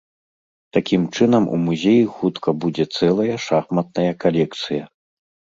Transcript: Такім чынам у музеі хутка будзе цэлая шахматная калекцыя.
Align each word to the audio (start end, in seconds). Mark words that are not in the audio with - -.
Такім 0.77 1.01
чынам 1.17 1.43
у 1.57 1.59
музеі 1.67 2.01
хутка 2.21 2.49
будзе 2.63 2.85
цэлая 2.95 3.35
шахматная 3.47 4.13
калекцыя. 4.27 4.83